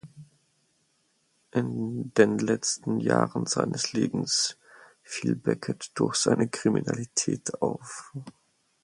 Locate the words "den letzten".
2.15-2.99